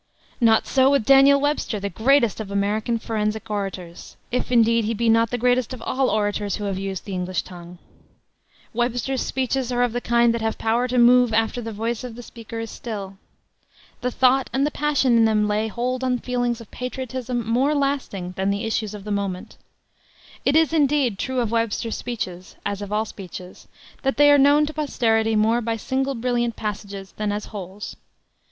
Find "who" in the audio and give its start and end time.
6.55-6.63